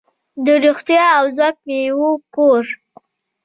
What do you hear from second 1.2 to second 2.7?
ځواک میوو کور.